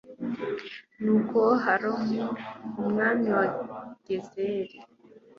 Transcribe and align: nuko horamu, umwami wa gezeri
nuko 1.03 1.39
horamu, 1.63 2.25
umwami 2.81 3.27
wa 3.37 3.45
gezeri 4.07 4.77